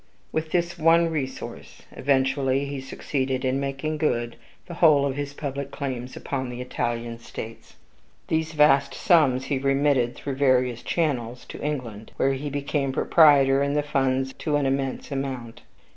[0.31, 4.35] With this one resource, eventually he succeeded in making good
[4.65, 7.75] the whole of his public claims upon the Italian states.
[8.27, 13.73] These vast sums he remitted, through various channels, to England, where he became proprietor in
[13.75, 15.61] the funds to an immense amount.